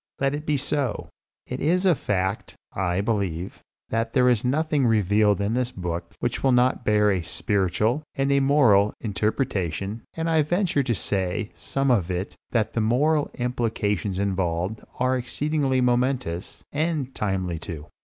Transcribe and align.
Let 0.19 0.33
it 0.33 0.47
be 0.47 0.57
so. 0.57 1.09
It 1.45 1.59
is 1.59 1.85
a 1.85 1.93
fact, 1.93 2.55
I 2.73 3.01
believe, 3.01 3.59
that 3.89 4.13
there 4.13 4.29
is 4.29 4.43
nothing 4.43 4.87
revealed 4.87 5.39
in 5.39 5.53
this 5.53 5.71
book 5.71 6.15
which 6.19 6.41
will 6.41 6.51
not 6.53 6.83
bear 6.83 7.11
a 7.11 7.21
spiritual, 7.21 8.01
and 8.15 8.31
a 8.31 8.39
moral, 8.39 8.95
interpretation; 8.99 10.01
and 10.15 10.27
I 10.27 10.41
venture 10.41 10.81
to 10.81 10.95
say 10.95 11.51
of 11.53 11.59
some 11.59 11.91
of 11.91 12.09
it 12.09 12.35
that 12.49 12.73
the 12.73 12.81
moral 12.81 13.29
implications 13.35 14.17
involved 14.17 14.81
are 14.97 15.15
exceedingly 15.15 15.81
momentous, 15.81 16.63
and 16.71 17.13
timely 17.13 17.59
too. 17.59 17.85